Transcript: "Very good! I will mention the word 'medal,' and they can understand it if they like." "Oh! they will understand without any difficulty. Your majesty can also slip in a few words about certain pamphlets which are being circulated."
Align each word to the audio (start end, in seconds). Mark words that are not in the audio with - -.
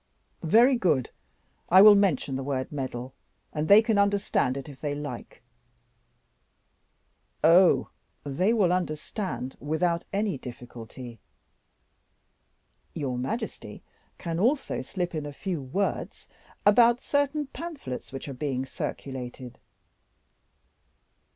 "Very 0.41 0.77
good! 0.77 1.11
I 1.69 1.83
will 1.83 1.93
mention 1.93 2.35
the 2.35 2.41
word 2.43 2.71
'medal,' 2.71 3.13
and 3.53 3.67
they 3.67 3.83
can 3.83 3.99
understand 3.99 4.57
it 4.57 4.67
if 4.67 4.81
they 4.81 4.95
like." 4.95 5.43
"Oh! 7.43 7.91
they 8.23 8.51
will 8.51 8.73
understand 8.73 9.57
without 9.59 10.03
any 10.11 10.39
difficulty. 10.39 11.19
Your 12.95 13.15
majesty 13.15 13.83
can 14.17 14.39
also 14.39 14.81
slip 14.81 15.13
in 15.13 15.27
a 15.27 15.31
few 15.31 15.61
words 15.61 16.27
about 16.65 16.99
certain 16.99 17.45
pamphlets 17.45 18.11
which 18.11 18.27
are 18.27 18.33
being 18.33 18.65
circulated." 18.65 19.59